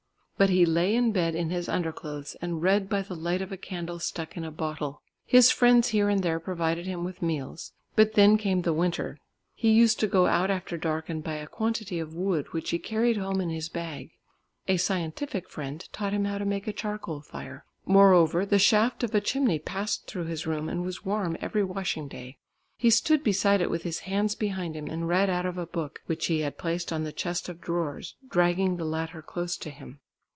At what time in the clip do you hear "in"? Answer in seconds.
0.95-1.11, 1.35-1.51, 4.35-4.43, 13.39-13.51